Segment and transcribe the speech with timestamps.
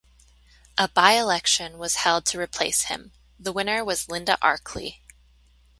[0.79, 4.97] A by-election was held to replace him- the winner was Linda Arkley.